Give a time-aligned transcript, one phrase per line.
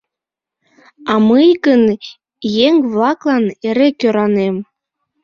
[1.11, 1.83] А мый гын
[2.67, 4.55] еҥ-влаклан эре кӧранем.